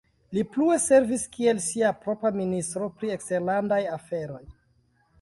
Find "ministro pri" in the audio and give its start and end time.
2.41-3.15